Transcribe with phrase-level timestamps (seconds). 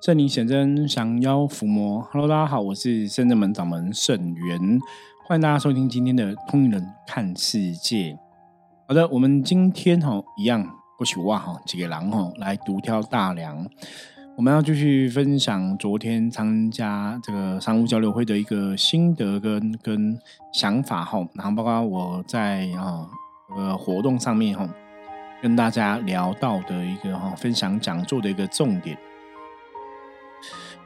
[0.00, 2.00] 圣灵显真，降妖伏魔。
[2.12, 4.80] Hello，大家好，我是圣正门掌门圣元，
[5.26, 8.12] 欢迎大家收听今天的《通灵人看世界》。
[8.86, 10.64] 好的，我们今天哈一样
[10.96, 13.66] 过去哇哈几个狼哈来独挑大梁，
[14.36, 20.16] 我们要继续分享昨天参加这个商务交流会的一个心得跟跟
[20.52, 23.04] 想法哈，然后包括我在啊
[23.56, 24.68] 呃活动上面哈
[25.42, 28.96] 跟大家聊到的一个哈分享讲座的一个重点。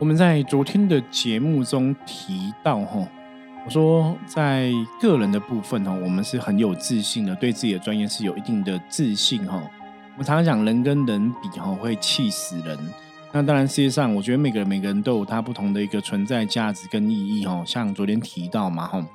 [0.03, 3.09] 我们在昨天的节目中提到，哈，
[3.65, 4.69] 我说在
[5.01, 9.63] 个人的部分，哈，我们是很有自信的，对自己的专业是有一定的自信，哈。
[10.15, 12.77] 我们常常讲人跟人比，哈，会气死人。
[13.31, 17.63] 那当然，世界上我觉得每个人每个人都有他不同的一个存在价值跟意义，哈。
[17.65, 19.07] 像昨天提到嘛，哈，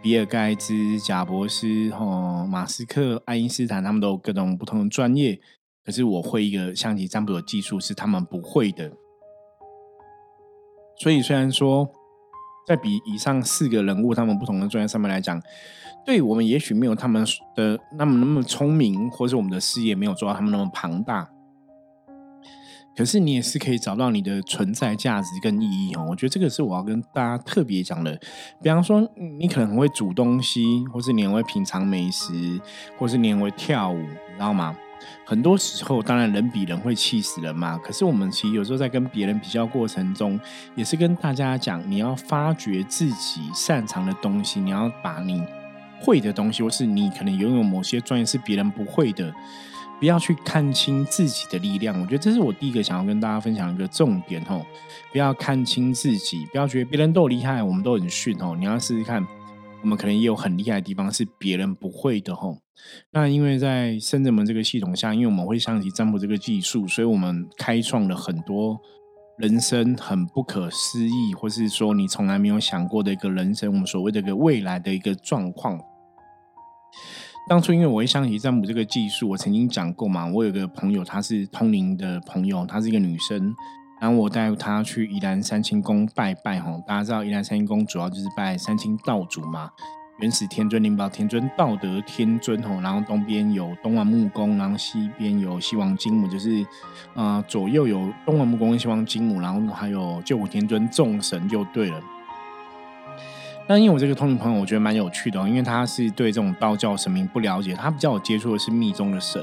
[0.00, 5.38] 比尔盖茨、贾博士、哈，马斯克、爱因斯坦，他们都各种不同的专业，
[5.84, 8.90] 可是我会一个象棋占卜的技术是他们不会的。
[11.02, 11.88] 所以，虽然说
[12.66, 15.40] 在比以上四个人物他们不同的专业上面来讲，
[16.04, 17.24] 对我们也许没有他们
[17.56, 21.30] 的那么那么聪明，或者我们的事业没有做到他们那么庞大，
[22.94, 26.06] 可是你也是可以找到你的存在价值跟意义哦。
[26.10, 28.20] 我觉得这个是我要跟大家特别讲的。
[28.62, 29.00] 比方说，
[29.38, 32.60] 你可能很会煮东西，或是你很会品尝美食，
[32.98, 34.76] 或是你很会跳舞，你知道吗？
[35.24, 37.78] 很多时候，当然人比人会气死人嘛。
[37.78, 40.38] 可是我们其实有时候在跟别人比较过程中，
[40.74, 45.42] 也是跟大家讲，你要发掘自己擅长的东西，你要把你
[46.00, 49.32] 会的东西，或是你可能拥有某些专业是别人不会的，
[49.98, 52.00] 不要去看清自己的力量。
[52.00, 54.64] 我觉得这是我第一个想要跟大家分享一个重点哦，
[55.12, 58.56] 不要看清自己，不要觉得别人都厉害，我们都很逊哦。
[58.58, 59.26] 你要试试看，
[59.82, 62.58] 我们可能也有很厉害的地方是别人不会的吼。
[63.12, 68.78] 那因为在深圳门这个系统下，因为我们会象棋占卜这个技术，所以我们开创了很多
[69.38, 75.78] 人生很不可思议，或是说你从来没有想过的一个人生，我们所谓的一个未来的一个状况。
[77.48, 83.54] 当初因为我会象棋占卜这个技术，我曾经讲过嘛，我有个朋友，她是通灵的朋友，她是一个女生，
[84.00, 86.80] 然后我带他去宜兰三清宫拜拜哈。
[86.86, 89.70] 大家知道宜兰三清宫主要就是拜三清道主嘛。
[90.18, 96.62] 原始天尊、灵宝天尊、道德天尊吼，然后东边有东王木公，然后西边有西王金母，就是
[97.14, 101.98] 啊左右有东王木公西王金母，然后还有救苦天尊众神就对了。
[103.66, 109.42] 那因为我这个通灵朋友，我觉得蛮有趣的哦，因为他是对这种道教神明不了解，他比较有接触的是密宗的神，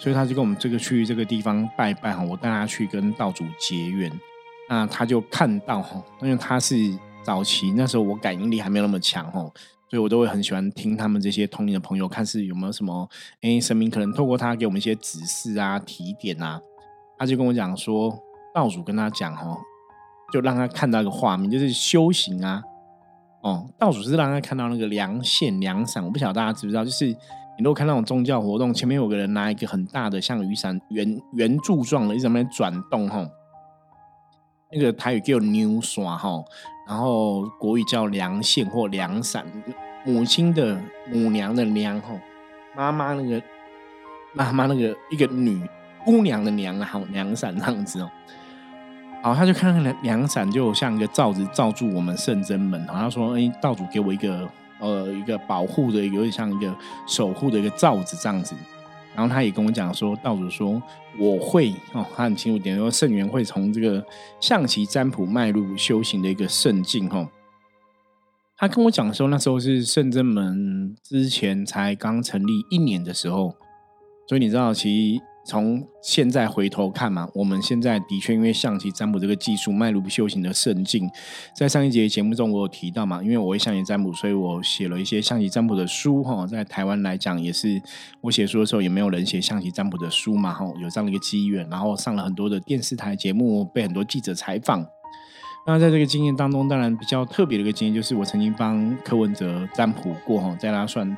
[0.00, 4.10] 所以他就跟我们这个去这个地方拜拜哈，我带他去跟道主结缘。
[4.68, 6.74] 那他就看到哈，因为他是
[7.22, 9.40] 早期那时候我感应力还没有那么强哈。
[9.90, 13.06] 所以我都会很喜欢听他们这些通灵的朋友，看是有没有什么
[13.42, 16.60] 哎神明可能透过他给我们一些指示啊、提点啊。
[17.18, 18.16] 他就跟我讲说，
[18.54, 19.58] 道主跟他讲哦，
[20.32, 22.62] 就让他看到一个画面，就是修行啊。
[23.42, 26.04] 哦，道主是让他看到那个梁线、梁伞。
[26.04, 27.14] 我不晓得大家知不知道，就是
[27.60, 33.28] 你如果看那种宗教活动，前面有个人拿一个很大的像雨伞圆圆柱状的，一直在那边转动哈。
[34.72, 36.42] 那个台语叫牛刷哈。
[36.88, 39.44] 然后国语叫梁线或梁伞，
[40.06, 40.80] 母亲的
[41.12, 42.18] 母娘的娘吼，
[42.74, 43.42] 妈妈那个
[44.32, 45.60] 妈妈那个一个女
[46.02, 48.10] 姑娘的娘啊，好梁伞这样子哦。
[49.22, 52.82] 好，他就看那个梁伞，就像一个罩子罩住我们圣真门。
[52.86, 54.48] 然后他说：“哎，道主给我一个
[54.80, 56.74] 呃一个保护的，有点像一个
[57.06, 58.54] 守护的一个罩子这样子。”
[59.14, 60.82] 然后他也跟我讲说，道主说
[61.18, 64.04] 我会哦，他很清楚点说圣元会从这个
[64.40, 67.28] 象棋占卜迈入修行的一个圣境哦。
[68.56, 73.56] 他跟我讲说，那时候是圣真门之前才刚成立一年的时候，
[74.26, 75.29] 所以你知道其实。
[75.42, 81.10] 从现在回头看嘛，我们现在的确因为象棋占卜这个技术迈入修行的圣境，
[81.56, 86.46] 在上一节节目中我有提到嘛，因为我会象棋占卜，所以我写了一些象棋占卜的书哈。
[86.46, 87.80] 在台湾来讲，也是
[88.20, 94.86] 我写书的时候也没有人写象棋占卜的书嘛哈，有这样的一个机缘，然后上了很多的电视台节目，被很多记者采访。
[95.66, 101.16] 那在这个经验当中，当然比较特别的一个经验，就是我曾经帮柯文哲占卜过哈，在他算。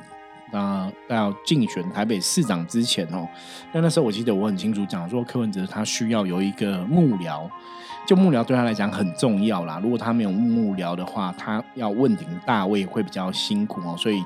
[0.53, 3.27] 那要竞选台北市长之前哦，
[3.73, 7.49] 那那时候我记得我很清楚讲说，柯文哲他需要有一个幕僚，
[8.05, 9.79] 就幕僚对他来讲很重要啦。
[9.81, 13.95] 如果他没有幕僚的话，他要问鼎大位会比较辛苦哦。
[13.97, 14.23] 所以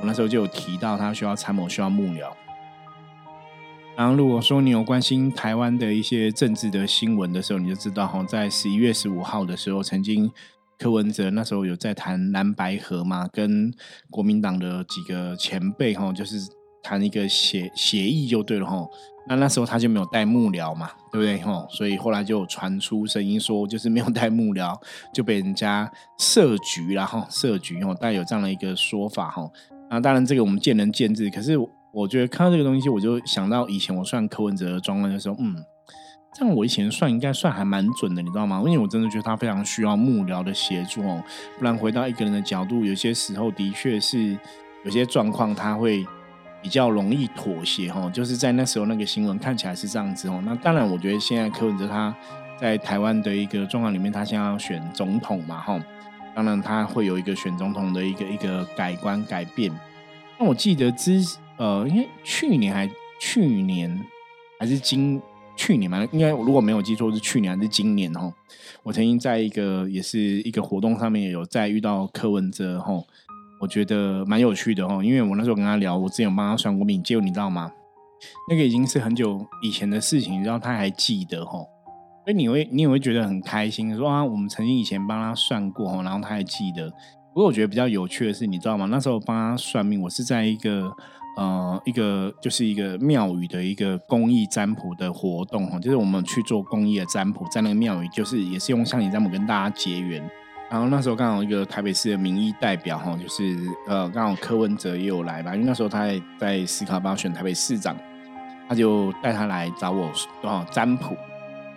[0.00, 2.32] 我那时候就有提到他需要参谋，需要幕僚。
[3.94, 10.32] 然后如果说你有关心台湾的一些政治的新闻的时候，你就知道哈，在十一月十五号的时候曾经。
[10.78, 13.72] 柯文哲那时候有在谈蓝白河嘛，跟
[14.10, 16.38] 国民党的几个前辈哈，就是
[16.82, 18.86] 谈一个协协议就对了哈。
[19.28, 21.66] 那那时候他就没有带幕僚嘛，对不对哈？
[21.68, 24.72] 所以后来就传出声音说，就是没有带幕僚
[25.12, 29.50] 就被人家设局然后设局哦，带有这样的一个说法哈。
[29.90, 31.58] 那当然这个我们见仁见智，可是
[31.92, 35.56] 我觉得看到这个东西，我就想到以前我算柯文哲的状况的时候，嗯，
[36.36, 38.58] 这样我以前算应该算还蛮准的，你知道吗？
[38.66, 41.22] 因为我真的觉得他非常需要幕僚的协助哦，
[41.58, 44.38] 不然回到一个人的角度，有些时候的确是
[44.84, 46.04] 有些状况他会。
[46.62, 50.42] 比较容易妥协哦，就是在那时候那个新闻看起来是这样子哦。
[50.44, 52.12] 那当然，我觉得现在柯文哲他
[52.58, 55.80] 在台湾的一个状况里面，他现在要选总统嘛哈，
[56.34, 59.70] 当然他会有一个选总统的一个一个改观改变。
[60.38, 61.22] 那我记得之
[61.56, 62.90] 呃，因为去年还
[63.20, 64.04] 去年
[64.58, 65.22] 还是今
[65.56, 68.32] 去年嘛，应该如果没有记错是去年还是今年哦。
[68.82, 72.92] 我曾经在一个也是一个活动上面有在遇到柯文哲哈。
[73.58, 77.72] 我觉得蛮有趣的哦，因为我那时候跟他聊，我之前有帮他算过命，结果你知道吗？
[78.50, 81.66] 那个已经是很久以前的事情，然后他还记得哦，
[82.24, 86.90] 所以你会你也会觉得很开心，说啊，我们曾经以前帮他算过哦，然后他还记得。
[87.32, 88.86] 不过我觉得比较有趣的是，你知道吗？
[88.90, 90.90] 那时候帮他算命，我是在一个
[91.36, 100.28] 呃一个就是一个庙宇的一个公益占卜的活动哦，就是我们去做公益的占卜，在那个庙宇，就是也是用象棋占卜跟大家结缘。
[100.68, 103.56] 然后那时候刚好一个台北市的民意代表哈，就是
[103.86, 107.96] 呃刚好柯文哲也有来吧，因为那时候他在在思考帮选台北市长，
[108.68, 110.10] 他就带他来找我
[110.42, 111.16] 哦占卜。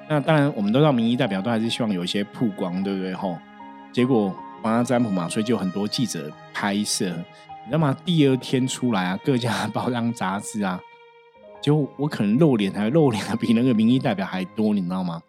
[0.09, 3.37] 那当然我们都知道民意代表都还是希望有一些曝光，对不对吼？
[3.91, 7.13] 结果帮他占卜嘛，所以就很多记者拍摄，
[7.65, 7.95] 你知道吗？
[8.05, 10.79] 第二天出来啊，各家报章杂志啊，
[11.61, 15.21] 就我可能露脸还露脸的比那个民意代表还多，你知道吗？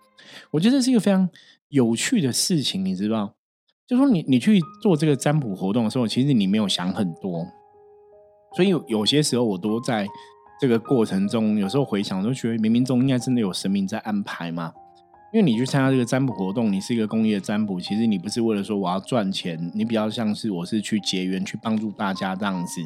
[0.50, 1.28] 我觉得这是一个非常
[1.68, 3.34] 有趣的事情，你知道？
[3.86, 7.44] 就说你你去做这个占卜活动的时候，其实你没有想很多，
[8.54, 10.06] 所以有有些时候我都在
[10.60, 14.72] 这个过程中，有时候回想，都觉得冥冥中应该真的有神明在安排嘛。
[15.32, 22.80] 因为你去参加这个占卜活动，你是一个公益的占卜，其实你不是为了说我要赚钱，你比较像是我是去结缘，去帮助大家这样子。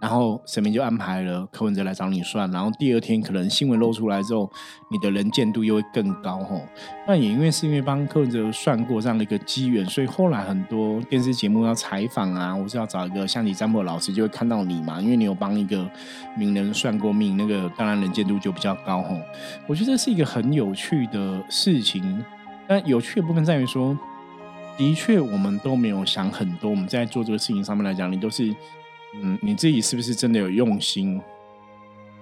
[0.00, 4.50] 然后神明就安排了柯文哲来找你算，然后第二天可能新闻露出来之后，
[4.90, 6.60] 你的人见度又会更高吼。
[7.06, 15.88] 那也因为是因为帮柯文哲算过这样的一个机缘，所以后来很多电视节目要采访啊，或是要找一个像你占卜老师，就会看到你嘛，因为你有帮一个
[16.36, 19.18] 名人算过命，那个当然人见度就比较高吼。
[19.66, 22.22] 我觉得这是一个很有趣的事情，
[22.68, 23.96] 但有趣的部分在于说，
[24.76, 28.54] 的确我们都没有想很多，我们在做这个事情上面来讲，你都是。
[29.22, 31.20] 嗯，你自己是不是真的有用心？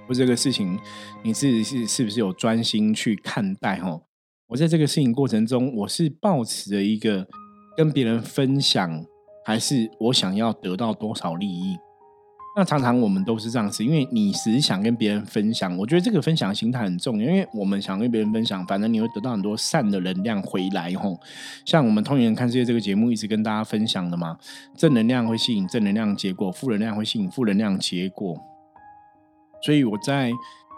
[0.06, 0.79] 或这个事情，
[1.23, 3.79] 你自己是是不是有专心去看待？
[3.79, 4.03] 哦，
[4.49, 7.27] 我在这个事情过程中，我是抱持着一个
[7.77, 9.05] 跟别人分享，
[9.44, 11.77] 还是我想要得到多少利益？
[12.54, 21.19] 那常常我们都是这样子，因为你只是想跟别人分享，我觉得这个分享心态很重要，因为我们想跟别人分享，反正你会得到很多善的能量回来吼。
[21.64, 24.37] 像我们通人看世界这个节目一直跟大家分享的嘛，
[24.76, 28.38] 正能量会吸引正能量结果，负能量会吸引负能量结果。
[29.62, 30.31] 所以我在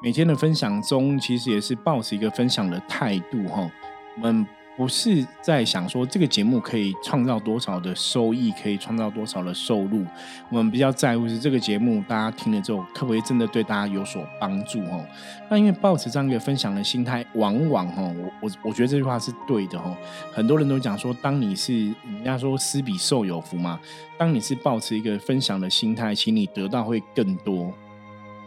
[0.03, 3.69] 每天的分享中，其实也是保持一个分享的态度哈。
[4.17, 4.47] 我们。
[4.77, 10.05] 不是在想说这个节目可以创造多少的收益，可以创造多少的收入。
[10.51, 14.81] 我们比较在乎是这个节目大家听了之后，可不可以真的对大家有所帮助？
[14.87, 15.07] 哦，
[15.49, 19.97] 那因为抱持这样一个分享的心态，往往哦，我我我觉得这句话是对的哦。
[20.33, 23.79] 很多人都讲说，当你是人家说施比受有福嘛，
[24.19, 27.73] 当你是抱持一个分享的心态，请你得到会更多。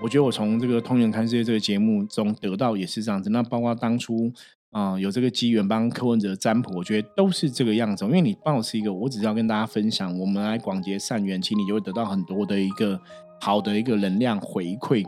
[0.02, 3.30] 我觉得我从这个《通人看世界》这个节目中得到也是这样子。
[3.30, 4.34] 那包括当初。
[4.72, 8.06] 啊，有这个机缘帮柯文哲占卜，我觉得都是这个样子。
[8.06, 13.00] 因为你帮我是一个，我只是要跟大家分享，我们来广结善缘，其实你就会得到很多的一个
[13.40, 15.04] 好的一个能量回馈。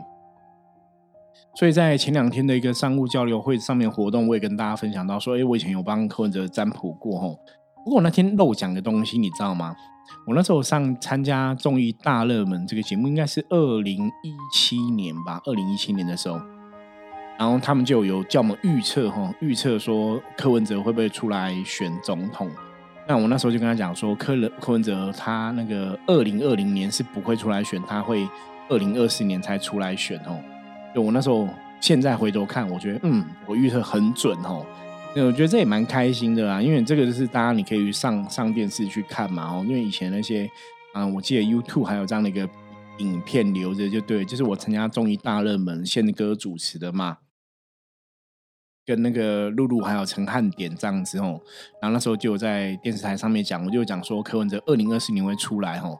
[1.54, 7.38] 所以在前两天的一个商务交流会上面活动，我也跟大家分享到说，哎，我以前有帮柯文哲占卜过吼。
[7.84, 9.74] 不过那天漏讲的东西，你知道吗？
[10.26, 16.40] 我那时候上参加综艺大热门这个节目，应该是二零一七年吧，二零一七年的时候。
[17.40, 22.50] 然后他们就有叫我们预测哈，预测说柯文哲会不会出来选总统？
[23.08, 28.28] 那我那时候就跟他讲说，柯文柯文哲他那个二零二零年是不会出来选，他会
[28.68, 30.38] 二零二四年才出来选哦。
[30.94, 31.48] 就我那时候
[31.80, 34.66] 现在回头看，我觉得嗯，我预测很准哦。
[35.16, 39.64] 那我觉得这也蛮开心的啦，因为这个就是大家你可以上上电视去看嘛哦。
[39.66, 40.46] 因为以前那些
[40.92, 42.46] 嗯，我记得 YouTube 还有这样的一个
[42.98, 47.16] 影片留着就对，就是我参加综艺大热门宪哥主持的嘛。
[48.86, 51.40] 跟那个露露还有陈汉典这样子哦，
[51.80, 55.96] 然后那时候就在电视台上面讲，我就讲说柯文哲二零二四年会出来哦，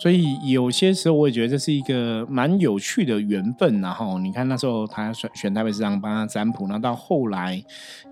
[0.00, 7.62] 所以有些时候我也觉得这是一个蛮有趣的缘分，然后你看那时候他选选台北市长帮他占卜，然后到后来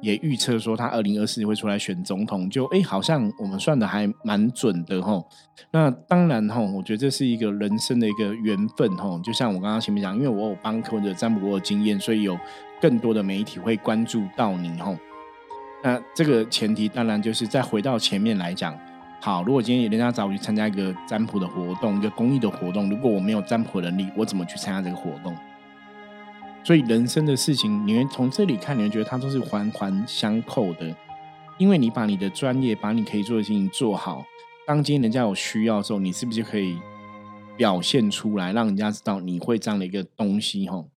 [0.00, 5.21] 也预测说他二零二四年会出来选总统，就哎好像我们算的还蛮准的哈。
[5.73, 9.21] 那当然哈，我觉得这是一个人生的一个缘分哈。
[9.25, 12.38] 就像我刚刚前面讲，因为我有帮柯文哲占卜过的经验，所以有
[12.83, 14.99] 更多的媒体会关注到你哦。
[15.85, 18.77] 那这个前提当然就是再回到前面来讲。
[19.21, 25.33] 好，如果今天人家找我去参加一个占卜的活动，一个公益的活动，如果我没有占卜能力，我怎么去参加这个活动？
[26.65, 30.93] 所以人生的事情，你会从这里看，你会觉得它都是环环相扣的。
[31.59, 34.25] 因为你把你的专业，把你可以做的事情做好，
[34.67, 36.79] 当今天人家有需要的时候，你是不是就可以
[37.57, 40.67] 表现出来，让人家知道你会这样的一个东西？
[40.67, 40.89] 吼。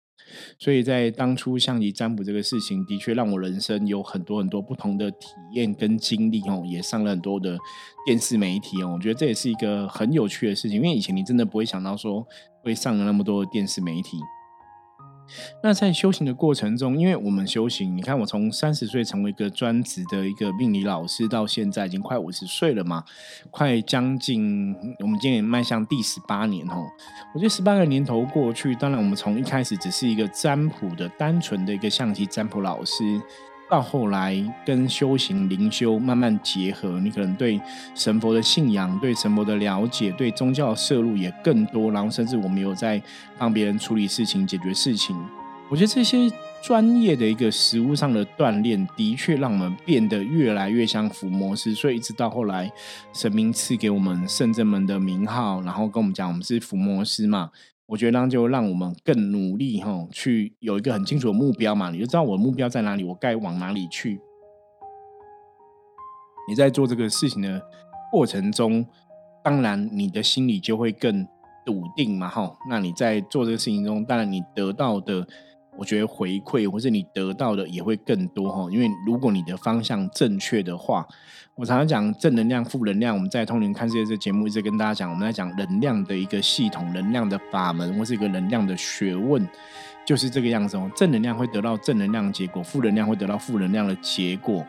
[0.58, 7.58] 所以在当初象棋占卜这个事情，的确让我人生有很多很多不同的体验跟经历哦，也上了很多的
[8.06, 8.92] 电视媒体哦。
[8.94, 12.26] 我觉得这也是一个很有趣的事情，因为以前你真的不会想到说
[12.62, 14.18] 会上了那么多的电视媒体。
[15.62, 23.02] 那在修行的过程中，因为我们修行，你看我从三十岁成为一个专职的一个命理老师，到现在已经快五十岁了嘛，
[23.50, 26.84] 快将近我们今年迈向第十八年哦。
[27.34, 33.20] 我觉得十八个年头过去，当然我们从一开始只是一个占卜的单纯的一个象棋占卜老师。
[33.70, 37.60] 到后来跟修行灵修慢慢结合，你可能对
[37.94, 43.02] 神佛的信仰、对神佛的了解、对宗教的摄入也更多，然后甚至我们有在
[43.38, 45.16] 帮别人处理事情、解决事情。
[45.70, 46.30] 我觉得这些
[46.62, 51.74] 专业的一个实物上的锻炼，的确让我们变得越来越像伏魔师。
[51.74, 52.70] 所以一直到后来，
[53.14, 57.50] 神明赐给我们圣正门的名号，然后跟我们讲我们是伏魔师嘛。
[57.86, 64.20] 我觉得那就让我们更努力哈，去有一个很清楚的目标嘛，你就知道我的目标在哪里，我该往哪里去。
[66.48, 67.62] 你在做这个事情的
[68.10, 68.86] 过程中，
[69.42, 71.26] 当然你的心里就会更
[71.64, 72.56] 笃定嘛哈。
[72.68, 75.26] 那你在做这个事情中，当然你得到的。
[75.76, 81.06] 我觉得回馈或者你得到的也会更多哈，因为如果你的方向正确的话，
[81.56, 83.14] 我常常讲正能量、负能量。
[83.14, 89.46] 我们在通灵看世界这节目一直跟大家讲，我们在讲能量的一个系统、能量的法门或是一个能量的学问，
[90.04, 90.90] 就是这个样子哦。
[90.96, 94.64] 正能量会得到正能量结果，负能量会得到负能量的结果。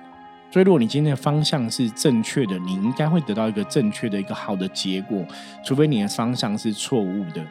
[0.52, 5.26] 所以，如果你今天的方向是正确的，你应该会得到一个正确的一个好的结果，
[5.66, 7.44] 除非你的方向是错误的。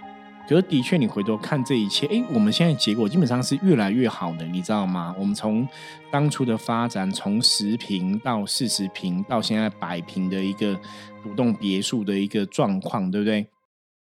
[0.46, 5.14] 可是的确，你回头看这一切，哎，我们现在结果基本上是越来越好的，你知道吗？
[5.18, 5.66] 我们从
[6.10, 10.78] 当初的发展，从十平到四十平，到现在百平的一个
[11.22, 13.48] 独栋别墅的一个状况，对不对？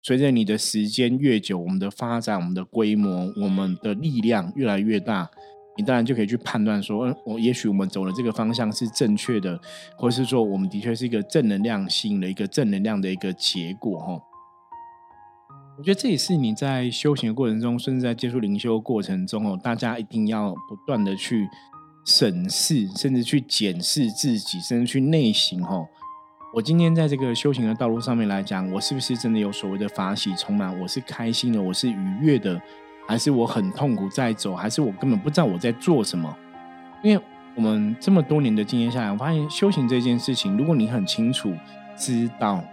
[0.02, 5.30] 随着你的时间越久，我们的发展、我们的规模、我们的力量越来越大，
[5.78, 9.58] 你当然就可以去判断说，嗯，我也许我们走的这个方向是正确的，
[9.96, 14.20] 或是说我们的确是一个正能量吸引了一个正能量的一个结果，哈。
[15.78, 21.46] 我觉得这也是你在修行的过程中，甚至在接触灵修过程中哦，大家一定要不断的去
[22.06, 25.86] 审视，甚至去检视自己，甚至去内省哦。
[26.54, 30.80] 我今天在这个修行的道路上面来讲，我是不是真的有所谓的法喜充满？
[30.80, 32.58] 我是开心的，我是愉悦的，
[33.06, 34.56] 还是我很痛苦在走？
[34.56, 36.34] 还是我根本不知道我在做什么？
[37.02, 37.22] 因为
[37.54, 41.52] 我们这么多年的经验下来，我发现修行这件事情，如果你很清楚
[41.98, 42.64] 知道。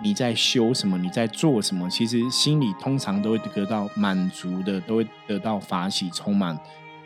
[0.00, 0.96] 你在修什么？
[0.96, 1.90] 你在做什么？
[1.90, 6.58] 其实心里通常都会得到满足的，都会得到法喜充满。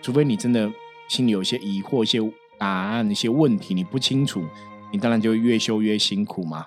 [0.03, 0.71] 除非你真的
[1.09, 2.19] 心里有些疑惑、一些
[2.59, 4.45] 答案、一些问题你不清楚，
[4.93, 6.67] 你当然就越修越辛苦嘛。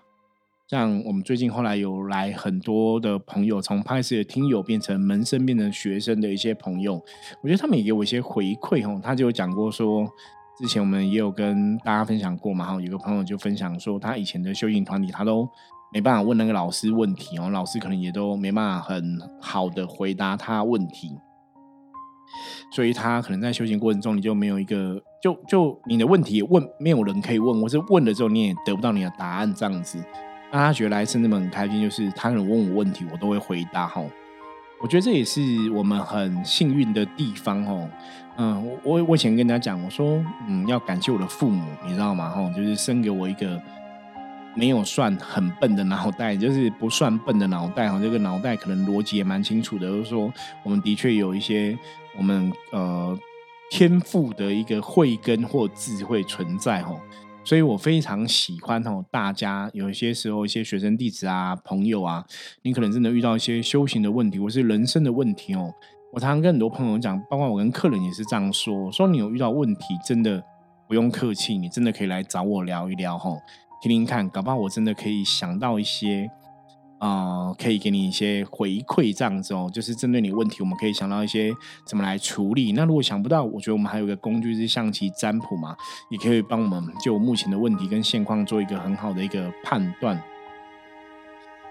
[0.68, 6.96] 像我们最近后来有来很多的朋友，从拍摄的听友变成门生、变成学生的一些朋友，
[7.44, 9.00] 我觉得他们也给我一些回馈哦。
[9.04, 10.10] 他就有讲过说，
[10.58, 12.66] 之前我们也有跟大家分享过嘛。
[12.66, 15.48] 哈，有个朋友就分享说，他以前的修行团体，他都。
[15.96, 21.18] 没办法问那个老师问题哦，老师可能也都没办法很好的回答他问题，
[22.70, 29.98] 所以他可能在修行过程中，你就没有一个，就就你的问题问没有人可以问，或是问了之后你也得不到你的答案这样子，
[30.52, 34.04] 那他觉得来生那么很开心，就是他可能问我问题，我都会回答哈。
[34.82, 37.90] 我觉得这也是我们很幸运的地方哦。
[38.36, 42.30] 嗯，我我以前跟人家讲，我说嗯要感谢我的父母，你知道吗？
[42.30, 43.58] 哈，就是生给我一个。
[44.56, 48.00] 没有算很笨的脑袋，就是不算笨的脑袋哈。
[48.02, 50.34] 这个脑袋可能逻辑也蛮清楚的，就是说
[50.64, 51.78] 我们的确有一些
[52.18, 53.18] 我们呃
[53.70, 56.96] 天赋的一个慧根或智慧存在哈。
[57.44, 62.26] 所以我非常喜欢哈，大家有些时候一些学生弟子啊、朋友啊，
[62.64, 65.72] 你可能真的遇到一些修行的问题或是人生的问题哦。
[66.12, 70.42] 我常常跟很多朋友讲，包括我跟客人也是这样说：说你有遇到问题，真的
[70.88, 73.30] 不用客气，你真的可以来找我聊一聊哈。
[73.82, 76.30] 听听看，搞不好我真的可以想到一些
[76.98, 81.52] 啊，可以给你一些回馈，这样子哦，就是针对你问题，我们可以想到一些
[81.86, 82.72] 怎么来处理。
[82.72, 85.76] 那如果想不到，我觉得我们还有一个工具是象棋占卜嘛，
[86.10, 90.20] 也可以帮我们就目前的问题跟现况做一个很好的一个判断。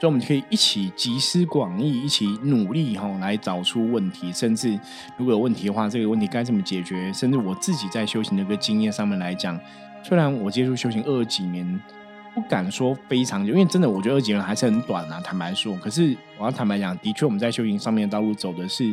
[0.01, 4.31] 所以，我们可以一起集思广益，一起努力哈，来找出问题。
[4.31, 4.79] 甚至
[5.17, 7.11] 如果有问题的话，这个问题该怎么解决？
[7.11, 9.59] 甚至我自己在修行的一个经验上面来讲，
[10.05, 11.81] 虽然我接触修行二几年。
[12.35, 15.21] 不敢说非常久，因为真的，我觉得二几年还是很短啊。
[15.21, 18.93] 坦白说，可是我要坦白讲，的确我们在修行上面的道路走的是，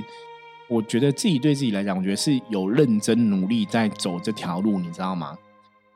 [0.69, 5.35] 我觉得自己对自己来讲，我觉得是有认真努力在走这条路，你知道吗？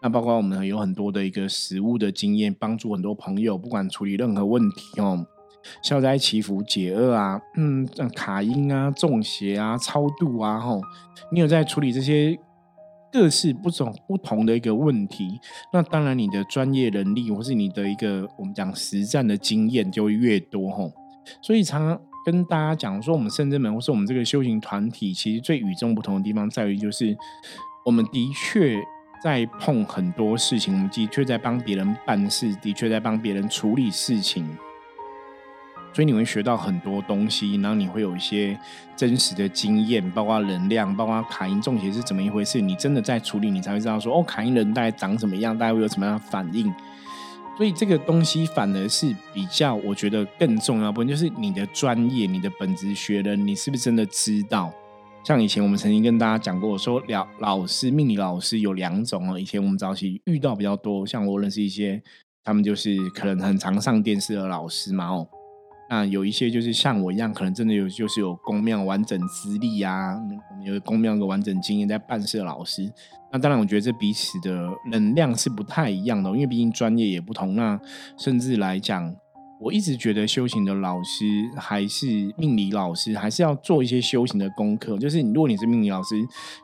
[0.01, 5.23] 那包括我们有很多的一个实物的经验，帮助很多朋友，不管处理任何问题哦，
[5.83, 10.81] 消灾祈福解厄啊，嗯，卡音啊、中邪啊、超度啊，吼，
[11.31, 12.39] 你有在处理这些？
[13.15, 15.39] 各式不同不同的一个问题，
[15.71, 20.91] 那当然你的专业能力或是你的一个我们讲实战的经验就会越多吼。
[21.41, 27.15] 所以常常跟大家讲说，我们圣真门或是我们这个修行团体，其实最与众不同的地方在于，就是
[27.85, 28.77] 我们的确
[29.23, 34.45] 在碰很多事情，我们的确在帮别人办事，的确在帮别人处理事情。
[35.95, 38.59] 所以你会学到很多东西，然后你会有一些
[38.97, 42.59] 真实的经验，包括能量，包括卡因中邪是怎么一回事。
[42.59, 46.69] 你真的在处理，你才会知道说，哦，卡因人大概长什么样，大概会有什么样的反应。
[47.55, 54.69] 所以这个东西反而是比较，我觉得更重要部分，就是你的专业，你的本职学的，你是不是真的知道？
[55.23, 59.39] 像以前我们曾经跟大家讲过，说老老师命理老师有两种哦。
[59.39, 62.03] 以前我们早期遇到比较多，像我认识一些，
[62.43, 65.25] 他们就是可能很常上电视的老师嘛哦。
[65.89, 70.15] 那有一些就是像我一样，可能真的有就是有公庙完整资历啊，
[70.51, 72.91] 我们有公庙个完整经验在办事的老师。
[73.31, 77.55] 那当然，我觉得这彼此的能量是不太一样的，因为毕竟专业也不同。
[77.55, 77.79] 那
[78.17, 79.15] 甚至来讲。
[79.57, 82.07] 我一直觉得修行的老师还是
[82.37, 84.97] 命理老师，还是要做一些修行的功课。
[84.97, 86.15] 就是你，如果你是命理老师，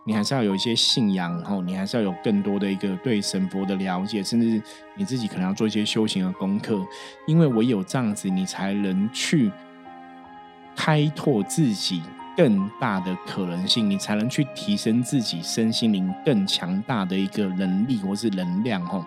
[0.05, 4.61] 你还是要有一些信仰，然后你还是要有更多的一个对神佛的了解，甚至
[4.97, 6.85] 你自己可能要做一些修行的功课。
[7.25, 9.49] 因为唯有这样子，你才能去
[10.75, 12.01] 开拓自己
[12.35, 19.05] 更大的可能性，你才能去提升自己身心灵更强大的一个能力或是能量，吼。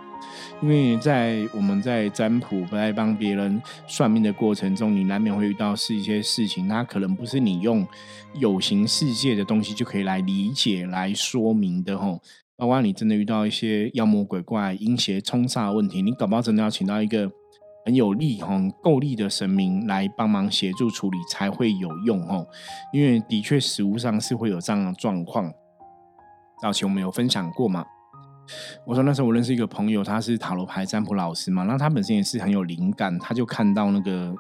[0.62, 7.86] 因为在我们在占卜、在帮别人算命的过程中，你难免会遇到是一些事情，它可能不是你用
[8.34, 12.20] 有形世界的东西就可以来理解、来说明的吼。
[12.56, 17.30] 包括你真的遇到一些妖魔鬼怪、阴邪冲煞的问题，你搞不好真的要请到一个
[17.84, 22.46] 很有力、很够力的神明来帮忙协助处理才会有用吼。
[22.92, 25.52] 因为的确实物上是会有这样的状况。
[26.62, 27.84] 早期我们有分享过嘛？
[28.86, 34.34] 我说那时候我认识一个朋友，他是塔罗牌占卜老师嘛，那他本身也是很有灵感，他就看到那个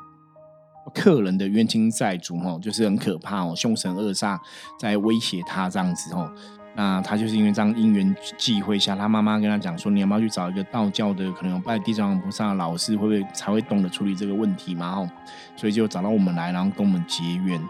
[0.94, 4.38] 客人的冤亲债主哦，就是很可怕哦，凶神恶煞
[4.78, 6.30] 在威胁他这样子哦。
[6.74, 14.90] 那他就是因为这样因缘际会下，他妈妈跟他讲说，你要不要去找一个道教的，可能有拜地藏王菩萨的老师，会不会才会懂得处理这个问题嘛？
[14.90, 15.10] 哦，
[15.56, 17.60] 所以就找到我们来，然后跟我们结缘。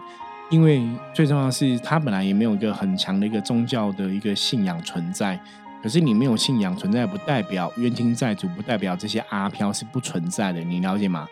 [0.49, 5.39] 因为最重要的是，他本来也没有一个很强的一个宗教的一个信仰存在。
[5.81, 10.59] 可是你没有信仰存在，不代表冤亲债主，不代表这些阿飘是不存在的。
[10.61, 11.27] 你了解吗？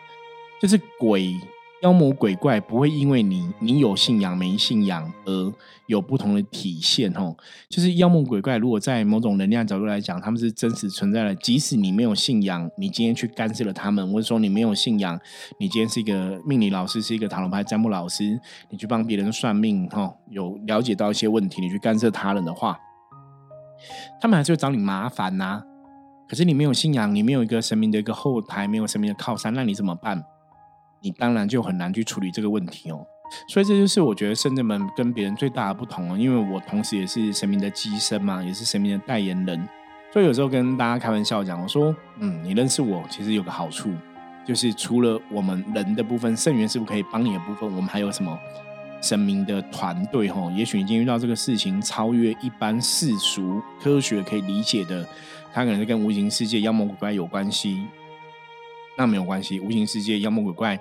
[0.62, 1.40] 就是鬼、
[1.84, 5.54] 妖魔鬼怪不会因为你你有信仰没信仰而
[5.88, 7.12] 有不同的体现。
[7.12, 7.36] 哦，
[7.68, 11.36] 就是妖魔鬼怪，如果在某种能量角度来讲，他们是真实存在的。
[11.36, 15.20] 即使你没有信仰，你今天去干涉了他们，或者说你没有信仰，
[15.60, 22.80] 你今天是一个命理老师，是一个塔罗牌占卜老师，你去帮别人算命，哈，有了解到一些问题，你去干涉他人的话。
[24.22, 25.62] 他们还是会找你麻烦呐，
[26.30, 30.24] 可是你没有信仰，你没有一个神明的一个后台，没有神明的靠山，那你怎么办？
[31.04, 33.06] 你当然就很难去处理这个问题哦。
[33.48, 39.68] 所以这就是我觉得圣人们跟别人最大的不同哦，因为我同时也是神明的机身嘛，也是神明的代言人，
[40.12, 43.92] 所以有时候跟大家开玩笑讲，我说，嗯，你认识我，其实有个好处，
[44.46, 48.38] 就是除了我们人的部分，圣元师傅可以帮你的部分，我们还有什么？
[49.02, 55.06] 神明的团队，哦，也许已经遇到这个事情，超越一般世俗科学可以理解的，
[55.52, 57.86] 它可能是跟无形世界妖魔鬼怪有关系。
[58.98, 60.80] 那没有关系，无形世界妖魔鬼怪，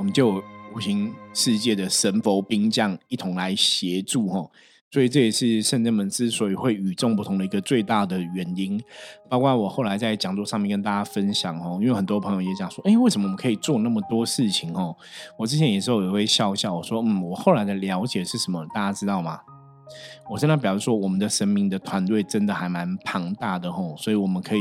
[0.00, 0.42] 我们就
[0.74, 4.50] 无形世界的神佛兵将一同来协助，吼。
[4.90, 8.82] 所以这也是圣真门之所以会与众不同的一个最大的原因，
[9.28, 14.96] 包括我后来在讲座上面跟大家分享哦，因为很多朋友也讲说，哎，为什么我们可以做那么多事情哦？
[15.38, 18.66] 我之前有时候也会笑笑，我说，嗯，我后来的了解是什么？
[18.74, 19.38] 大家知道吗？
[20.30, 24.60] 我现在表示说，我们的神明的团队真的还蛮庞大的吼，所以我们可以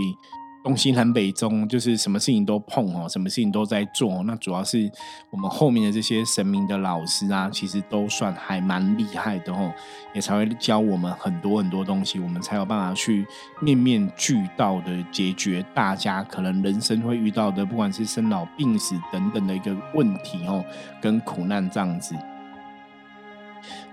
[0.62, 4.22] 东西南北中，就是什么事情都碰哦，什么事情都在做。
[4.24, 4.92] 那主要是
[5.30, 9.72] 我们后面的这些神明的老师啊，其实都算还蛮厉害的哦，
[10.14, 13.26] 也才会教我们很多很多东西，我们才有办法去
[13.62, 20.64] 面面俱到的解决大家可能人生会遇到的，不管是生老病死等等的一个问题哦，
[21.02, 22.14] 跟苦难这样子。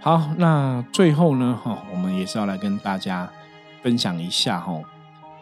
[0.01, 3.31] 好，那最后呢，哈，我们也是要来跟大家
[3.83, 4.81] 分享一下哈。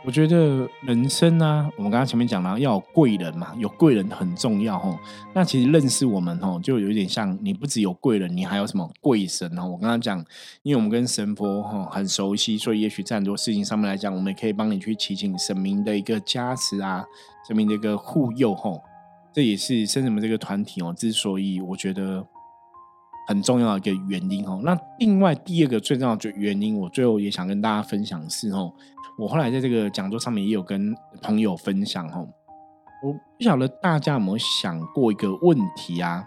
[0.07, 4.95] 我觉得人生呢，我们刚刚前面讲了要有贵人嘛，有贵人很重要哈。
[5.33, 9.67] 那其实认识我们哈，就有点像你不只有贵人，你还有什么贵神哦。
[9.67, 10.23] 我刚刚讲，
[10.63, 17.03] 因为我们跟神佛哈很熟悉，所以也许在很多事情上面来讲，我们也可以帮你去祈请神明的一个加持啊，
[17.49, 18.71] 神明的一个护佑哈。
[19.33, 22.23] 这也是生什么这个团体哦，之所以我觉得
[23.27, 24.61] 很重要的一个原因哦。
[24.63, 28.71] 那另外第二个最重要的原因，我最后也想跟大家分享是哦。
[29.17, 32.29] 我后来在这个讲座上面也有跟朋友分享哦，
[33.03, 36.25] 我不晓得大家有没有想过一个问题啊？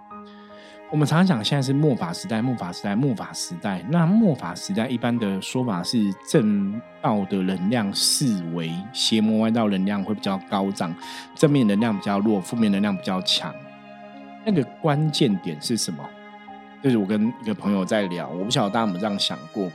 [0.89, 3.84] 我们常常讲现在是末法时代，末法时代，末法时代。
[3.89, 10.95] 那末法时代一般的说法是正道的能量四维，邪魔歪道能量会比较高涨，
[11.36, 13.54] 正面能量比较弱，负面能量比较强。
[14.45, 16.02] 那个关键点是什么？
[16.82, 19.69] 就是我跟一个朋友在聊，我不晓得大家有没有这样想过。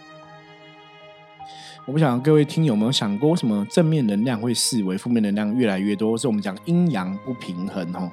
[1.85, 6.17] 我不想各位听友有没有想过，为什么正面能量会视为负面能量越来越多？
[6.17, 8.09] 是我们讲阴阳不平衡哦。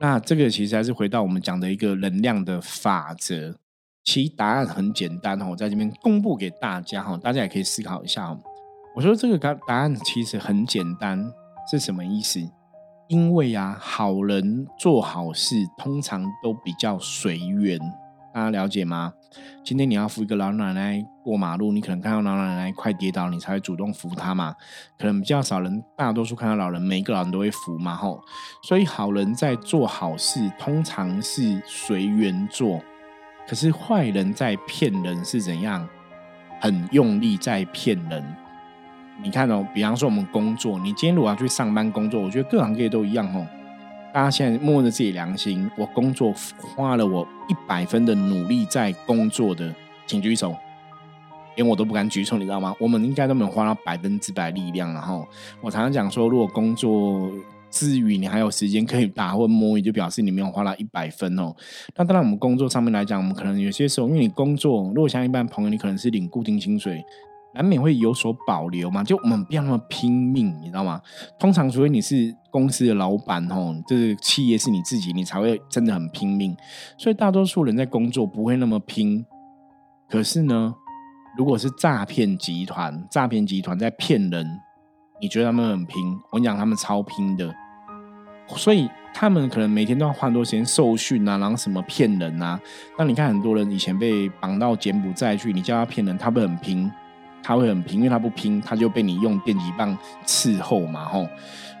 [0.00, 3.54] 那这个其实还是回到我们讲的一个能量的法则。
[4.04, 8.38] 其答案很简单哦，我在这边公布给大家哈，大家也可以思考一下哦。
[8.94, 11.30] 我说这个答答案其实很简单，
[11.70, 12.40] 是什么意思？
[13.08, 17.78] 因为啊，好人做好事通常都比较随缘。
[18.32, 19.12] 大家了解吗？
[19.64, 24.54] 今天你要扶一个老奶奶过马路，你可能看到老奶奶快跌倒，你才会主动扶她嘛。
[24.98, 28.20] 可能比较少人，大多数看到老人，每一个老人都会扶嘛，吼。
[28.62, 32.80] 所以好人在做好事，通常是随缘做。
[33.48, 35.88] 可是坏人在骗人是怎样？
[36.60, 38.24] 很用力在骗人。
[39.22, 43.46] 你看哦，比方说我们工作，你今天如果要去上班工作，我觉得各行各业都一样，吼。
[44.16, 46.32] 大家现在摸着自己良心，我工作
[46.74, 49.70] 花了我一百分的努力在工作的，
[50.06, 50.56] 请举手。
[51.56, 52.74] 连我都不敢举手，你知道吗？
[52.80, 54.90] 我们应该都没有花到百分之百力量。
[54.94, 55.28] 然后
[55.60, 57.30] 我常常讲说，如果工作
[57.70, 61.54] 之余你还有时间可以打或摸鱼，就表示你没有花到一百分哦。
[61.94, 67.04] 那当然，我们工作上面来讲，我们可能有些时候，因为你工作，如果像一般朋友，你可能是领固定薪水。
[67.56, 71.00] 难免会有所保留嘛，就我们不要那么拼命，你知道吗？
[71.38, 76.54] 通常，除非你是公司的老板哦，就是企业是你自己，你才会真的很拼命。
[76.98, 79.24] 所以，大多数人在工作不会那么拼。
[80.06, 80.74] 可是呢，
[81.38, 84.46] 如果是诈骗集团，诈骗集团在骗人，
[85.18, 86.12] 你觉得他们很拼？
[86.30, 87.54] 我跟你讲，他们超拼的。
[88.48, 92.60] 所以，他们可能每天都要花很多时间受训啊，然后什么骗人啊。
[92.98, 96.92] 那你看，很多人以前被绑到柬埔寨去，你叫他骗人，他不很拼。
[97.46, 101.28] 他会很拼，因为他不拼，他就被你用电击棒伺候嘛，吼。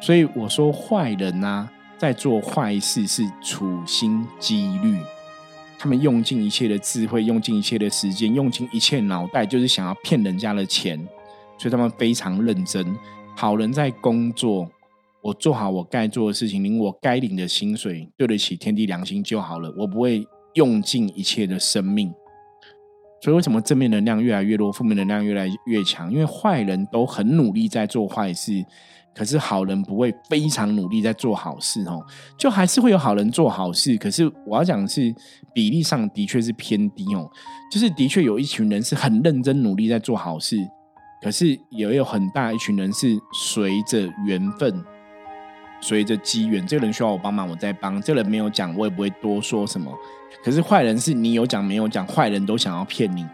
[0.00, 4.96] 所以我说坏人呐，在做坏事是处心积虑，
[5.76, 10.96] 他们用尽一切的智慧，用尽一切的时间，用尽一切脑袋，就是想要骗人家的钱，
[11.58, 12.96] 所以他们非常认真。
[13.34, 14.70] 好人在工作，
[15.20, 20.24] 我做好我该做的事情，领我该领的薪水，对得起天地良心就好了，我不会
[20.54, 22.14] 用尽一切的生命。
[23.26, 26.12] 所以为什么正面能量越来越弱，负面能量越来越强？
[26.12, 28.64] 因为坏人都很努力在做坏事，
[29.12, 32.06] 可是好人不会非常努力在做好事哦。
[32.38, 35.12] 就还是会有好人做好事，可是我要讲的是
[35.52, 37.28] 比例上的确是偏低哦。
[37.68, 40.56] 就是的确有一群人是很认真努力在做好事，
[41.20, 44.84] 可是也有很大一群人是随着缘分。
[45.78, 49.92] 随着机缘，这个人需要我帮忙，我再帮；这个人没有讲，我也不会多说什么。
[50.44, 53.26] 可是坏人是你有讲没有讲，坏人都想要骗你，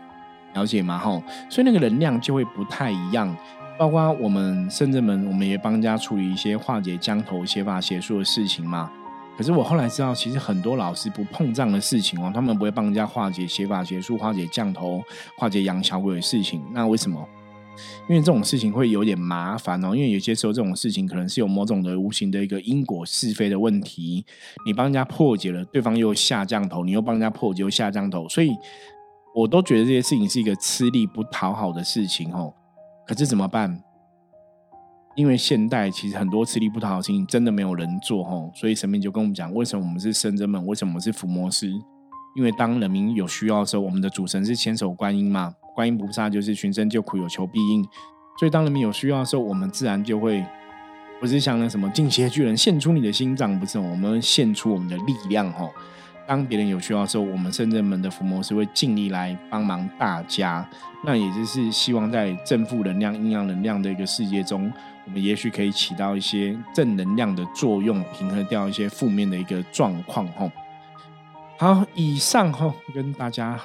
[0.55, 0.99] 了解吗？
[0.99, 3.37] 吼，所以那个能量就会不太一样。
[3.79, 8.91] 包括我们圣人们，我们也帮人家处理一些化解降头、邪法邪术的事情嘛。
[9.37, 15.03] 可是我后来知道，其实很多老师不碰这样的事情哦，他们不会帮人家化解邪法邪术、化解降头、
[15.37, 16.63] 化解养小鬼的事情。
[16.73, 17.27] 那为什么？
[18.09, 24.25] 因为这种事情会有点麻烦哦，因为有些时候这种事情可能是有某种的无形的一个因果是非的问题，
[24.67, 28.51] 你帮人家破解了，对方又下降头，你又帮人家破解又下降头，所以
[29.35, 32.53] 我都觉得这些事情是一个吃力不讨好的事情哦。
[33.07, 33.83] 可是怎么办？
[35.15, 40.67] 因为现代其实很多吃力不讨好的事情真的没有人做哦，所以神明就跟我们讲，为什么我们是圣真们？
[40.67, 41.71] 为什么是伏魔师？
[42.35, 45.55] 因为当人民有需要的时候，我们的主神是千手观音嘛。
[45.75, 47.83] 观音菩萨就是寻声救苦，有求必应。
[48.39, 50.45] 所以当人民有需要的时候，我们自然就会
[51.21, 55.69] 不是像那什么进阶巨人献出你的心脏，不是，我们献出我们的力量哈。
[56.27, 60.67] 当别人有需要的时候，我们圣人们的伏魔师会尽力来帮忙大家。
[61.05, 64.73] 那也就是希望在正负能量、阴阳能量的一个世界中，
[65.05, 70.51] 我们也许可以起到一些正能量的作用，平衡掉一些负面的一个状况哈。
[71.59, 73.61] 好，以上后跟大家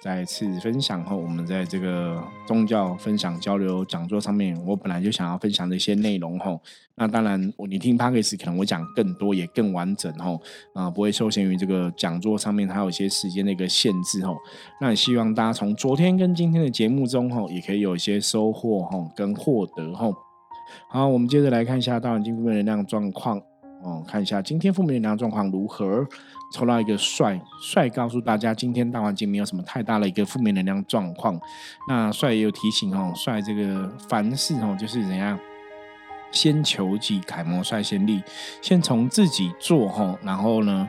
[0.00, 6.60] 再次分享后，我们在这个宗教分享交流讲座上面，我本来就想要分享的一些内容吼。
[6.96, 10.40] 那当然，你听 p a c k a g e 可能我讲更多，也更完整吼，
[10.74, 14.36] 啊，不会受限于这个讲座上面它有一些时间的一个限制吼。
[14.80, 20.12] 那希望大家从昨天跟今天的节目中吼，也可以有一些收获吼，跟获得吼。
[20.88, 23.40] 好，我们接着来看一下大环境负面能量状况
[23.82, 26.06] 哦，看一下今天负面能量状况如何。
[26.52, 31.38] 抽到一个帅帅，告诉大家今天大环境没有什么太大的一个负面能量状况。
[31.88, 35.36] 那帅也有提醒哦，帅这个凡事哦，就是怎样，
[36.30, 38.22] 先求己，楷模率先立，
[38.62, 40.88] 先从自己做哈，然后呢，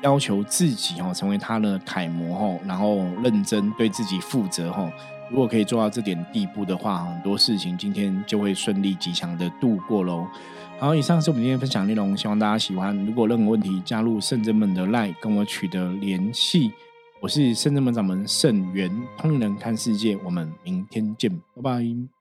[0.00, 4.90] 要求自己哦，成为他的楷模哈，然后认真对自己负责哈。
[5.30, 10.26] 如果可以做到这点地步的话，很多事情今天就会顺利吉祥的度过喽。
[10.78, 12.94] 好，以上是我们今天分享内容，希望大家喜欢。
[13.06, 16.70] 如果任何问题，加入圣真门的 LINE 跟我取得联系。
[17.18, 22.15] 我是圣真门掌门圣元，通灵人看世界，我们明天见，拜拜。